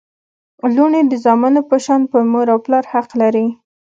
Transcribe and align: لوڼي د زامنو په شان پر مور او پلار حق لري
لوڼي 0.75 1.01
د 1.07 1.13
زامنو 1.23 1.61
په 1.69 1.77
شان 1.85 2.01
پر 2.11 2.21
مور 2.31 2.47
او 2.53 2.59
پلار 2.65 2.83
حق 2.91 3.09
لري 3.21 3.47